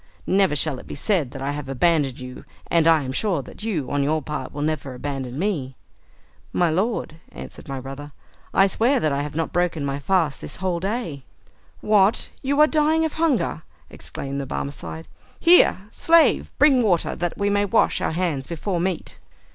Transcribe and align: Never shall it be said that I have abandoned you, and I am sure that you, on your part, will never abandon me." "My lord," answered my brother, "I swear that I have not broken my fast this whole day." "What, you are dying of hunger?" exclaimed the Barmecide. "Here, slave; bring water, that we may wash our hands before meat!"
Never 0.25 0.55
shall 0.55 0.79
it 0.79 0.87
be 0.87 0.95
said 0.95 1.29
that 1.29 1.43
I 1.43 1.51
have 1.51 1.69
abandoned 1.69 2.19
you, 2.19 2.43
and 2.71 2.87
I 2.87 3.03
am 3.03 3.11
sure 3.11 3.43
that 3.43 3.61
you, 3.61 3.91
on 3.91 4.01
your 4.01 4.19
part, 4.23 4.51
will 4.51 4.63
never 4.63 4.95
abandon 4.95 5.37
me." 5.37 5.75
"My 6.51 6.71
lord," 6.71 7.17
answered 7.31 7.67
my 7.67 7.79
brother, 7.79 8.11
"I 8.51 8.65
swear 8.65 8.99
that 8.99 9.11
I 9.11 9.21
have 9.21 9.35
not 9.35 9.53
broken 9.53 9.85
my 9.85 9.99
fast 9.99 10.41
this 10.41 10.55
whole 10.55 10.79
day." 10.79 11.21
"What, 11.81 12.31
you 12.41 12.59
are 12.61 12.65
dying 12.65 13.05
of 13.05 13.13
hunger?" 13.13 13.61
exclaimed 13.91 14.41
the 14.41 14.47
Barmecide. 14.47 15.07
"Here, 15.39 15.81
slave; 15.91 16.51
bring 16.57 16.81
water, 16.81 17.15
that 17.15 17.37
we 17.37 17.51
may 17.51 17.65
wash 17.65 18.01
our 18.01 18.13
hands 18.13 18.47
before 18.47 18.79
meat!" 18.79 19.19